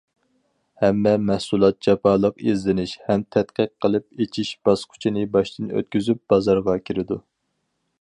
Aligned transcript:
ھەممە 0.83 1.11
مەھسۇلات 1.25 1.77
جاپالىق 1.87 2.41
ئىزدىنىش 2.53 2.95
ھەم 3.11 3.25
تەتقىق 3.37 3.71
قىلىپ 3.87 4.25
ئېچىش 4.27 4.55
باسقۇچىنى 4.71 5.31
باشتىن 5.37 5.71
ئۆتكۈزۈپ 5.77 6.27
بازارغا 6.35 6.81
كىرىدۇ. 6.89 7.25